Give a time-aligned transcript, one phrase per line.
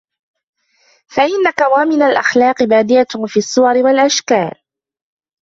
[1.07, 4.51] فَإِنَّ كَوَامِنَ الْأَخْلَاقِ بَادِيَةٌ فِي الصُّوَرِ وَالْأَشْكَالِ